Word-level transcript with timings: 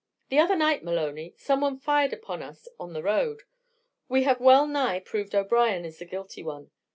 "The 0.29 0.39
other 0.39 0.55
night, 0.55 0.83
Maloney, 0.83 1.35
someone 1.37 1.77
fired 1.77 2.11
upon 2.11 2.41
us 2.41 2.67
on 2.79 2.93
the 2.93 3.03
road. 3.03 3.43
We 4.09 4.23
have 4.23 4.39
well 4.39 4.65
nigh 4.65 4.99
proved 4.99 5.35
O'Brien 5.35 5.85
is 5.85 5.99
the 5.99 6.05
guilty 6.05 6.41
one. 6.41 6.71